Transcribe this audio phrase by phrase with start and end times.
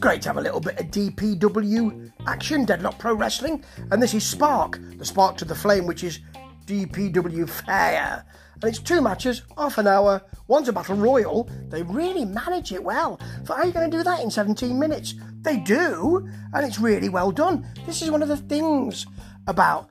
[0.00, 3.62] great to have a little bit of DPW action, Deadlock Pro Wrestling.
[3.90, 6.20] And this is Spark, the Spark to the Flame, which is
[6.64, 8.24] DPW Fire.
[8.54, 10.22] And it's two matches, half an hour.
[10.48, 11.50] One's a battle royal.
[11.68, 13.20] They really manage it well.
[13.44, 15.14] For how are you going to do that in 17 minutes?
[15.42, 17.66] They do, and it's really well done.
[17.84, 19.06] This is one of the things
[19.46, 19.90] about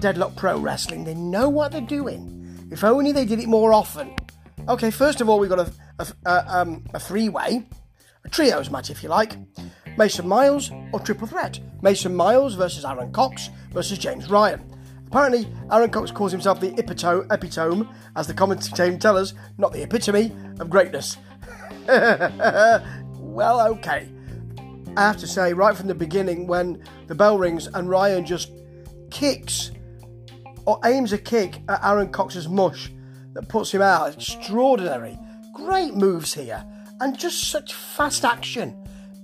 [0.00, 1.04] Deadlock Pro Wrestling.
[1.04, 2.68] They know what they're doing.
[2.72, 4.14] If only they did it more often.
[4.68, 7.66] Okay, first of all, we've got a, a, a, um, a three way,
[8.24, 9.36] a trios match, if you like.
[9.96, 11.60] Mason Miles or Triple Threat.
[11.82, 14.62] Mason Miles versus Aaron Cox versus James Ryan.
[15.06, 19.82] Apparently, Aaron Cox calls himself the epitome, as the commentary team tell us, not the
[19.82, 21.16] epitome of greatness.
[21.86, 24.08] well, okay.
[24.96, 28.52] I have to say, right from the beginning, when the bell rings and Ryan just
[29.10, 29.70] kicks
[30.66, 32.90] or aims a kick at Aaron Cox's mush
[33.32, 35.18] that puts him out, extraordinary.
[35.54, 36.62] Great moves here,
[37.00, 38.76] and just such fast action.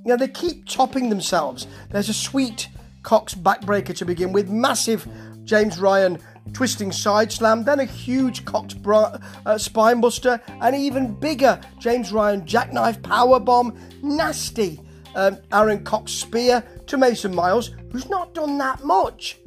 [0.04, 1.66] You know, they keep topping themselves.
[1.90, 2.68] There's a sweet
[3.02, 5.06] Cox backbreaker to begin with, massive
[5.44, 6.18] James Ryan
[6.52, 12.12] twisting side slam, then a huge Cox bra- uh, spine buster, and even bigger James
[12.12, 14.80] Ryan jackknife power bomb, nasty
[15.14, 19.38] um, Aaron Cox spear to Mason Miles, who's not done that much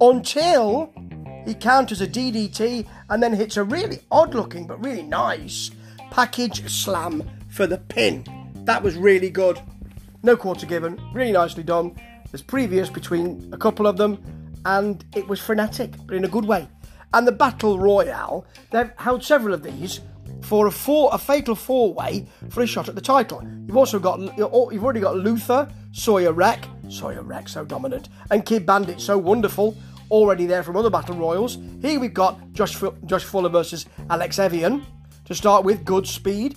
[0.00, 0.92] until
[1.44, 5.70] he counters a DDT and then hits a really odd looking but really nice
[6.10, 8.24] package slam for the pin.
[8.64, 9.60] That was really good.
[10.22, 11.96] No quarter given, really nicely done.
[12.30, 14.18] There's previous between a couple of them
[14.64, 16.68] and it was frenetic, but in a good way.
[17.12, 20.00] And the Battle Royale, they've held several of these
[20.42, 23.42] for a four, a fatal four-way for a shot at the title.
[23.66, 28.66] You've also got, you've already got Luther, Sawyer Wreck, Sawyer Wreck so dominant, and Kid
[28.66, 29.76] Bandit so wonderful,
[30.10, 31.58] already there from other Battle Royals.
[31.80, 34.84] Here we've got Josh, Josh Fuller versus Alex Evian.
[35.26, 36.56] To start with, good speed.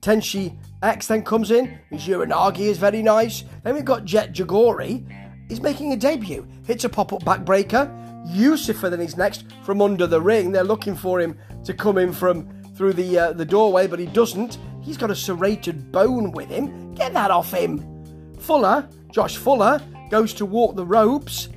[0.00, 1.78] Tenshi X then comes in.
[1.90, 3.44] His Uranage is very nice.
[3.62, 5.06] Then we've got Jet Jagori
[5.52, 6.46] He's making a debut.
[6.66, 7.86] Hits a pop up backbreaker.
[8.26, 10.50] Yusufa then is next from under the ring.
[10.50, 14.06] They're looking for him to come in from through the uh, the doorway, but he
[14.06, 14.56] doesn't.
[14.80, 16.94] He's got a serrated bone with him.
[16.94, 17.84] Get that off him.
[18.38, 21.50] Fuller, Josh Fuller, goes to walk the ropes.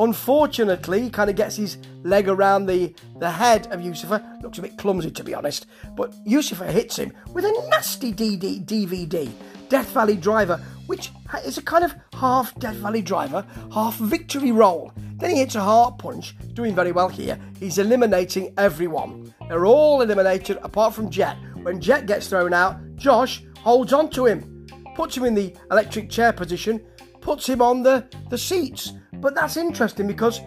[0.00, 4.42] Unfortunately, he kind of gets his leg around the, the head of Yusufa.
[4.42, 5.66] Looks a bit clumsy, to be honest.
[5.94, 9.30] But Yusufa hits him with a nasty DD, DVD.
[9.68, 10.56] Death Valley Driver,
[10.86, 11.12] which
[11.44, 13.44] is a kind of half Death Valley Driver,
[13.74, 14.90] half victory roll.
[15.16, 17.38] Then he hits a heart punch, doing very well here.
[17.58, 19.34] He's eliminating everyone.
[19.48, 21.36] They're all eliminated apart from Jet.
[21.62, 26.08] When Jet gets thrown out, Josh holds on to him, puts him in the electric
[26.08, 26.80] chair position,
[27.20, 28.94] puts him on the, the seats.
[29.20, 30.40] But that's interesting because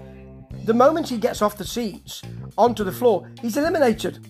[0.65, 2.21] the moment he gets off the seats
[2.57, 4.27] onto the floor, he's eliminated.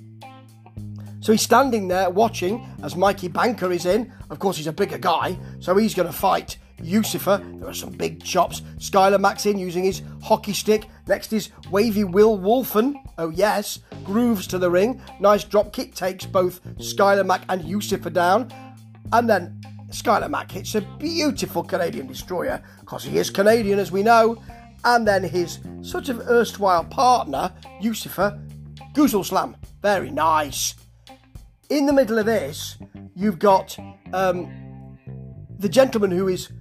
[1.22, 4.12] So he's standing there watching as Mikey Banker is in.
[4.30, 7.60] Of course, he's a bigger guy, so he's going to fight Yusufa.
[7.60, 8.62] There are some big chops.
[8.78, 10.90] Skylar Max in using his hockey stick.
[11.08, 12.96] Next is Wavy Will Wolfen.
[13.18, 13.80] Oh, yes.
[14.04, 15.02] Grooves to the ring.
[15.22, 18.52] Nice drop kick takes both Skylar Mack and Yusufa down.
[19.14, 19.62] And then
[19.94, 24.42] Skylar Mack hits a beautiful Canadian destroyer, because he is Canadian, as we know.
[24.86, 28.40] And then his sort of erstwhile partner, Yusufa,
[28.94, 29.56] Goozle Slam.
[29.82, 30.76] Very nice.
[31.70, 32.78] In the middle of this,
[33.16, 33.78] you've got
[34.14, 34.98] um,
[35.60, 36.52] the gentleman who is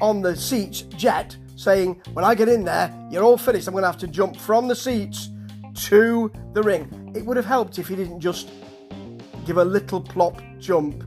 [0.00, 3.66] on the seats, Jet, saying, When I get in there, you're all finished.
[3.66, 5.30] I'm going to have to jump from the seats
[5.74, 7.12] to the ring.
[7.16, 8.50] It would have helped if he didn't just
[9.46, 11.04] give a little plop jump.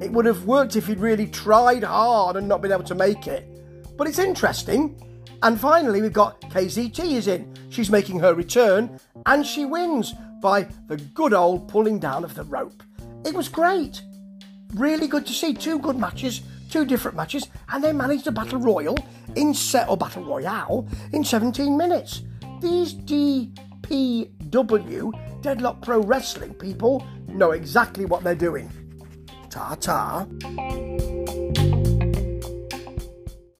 [0.00, 3.26] It would have worked if he'd really tried hard and not been able to make
[3.26, 3.48] it.
[3.96, 5.02] But it's interesting.
[5.42, 7.52] And finally, we've got KZT is in.
[7.70, 12.44] She's making her return and she wins by the good old pulling down of the
[12.44, 12.82] rope.
[13.24, 14.02] It was great.
[14.74, 18.60] Really good to see two good matches, two different matches, and they managed a battle
[18.60, 18.96] royal
[19.34, 22.22] in set or battle royale in 17 minutes.
[22.60, 23.52] These DPW
[25.42, 28.70] Deadlock Pro Wrestling people know exactly what they're doing.
[29.58, 30.24] 查查。